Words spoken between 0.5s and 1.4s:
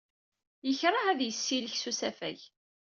Yekṛeh ad